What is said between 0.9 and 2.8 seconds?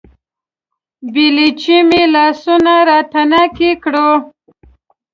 بېلچې مې لاسونه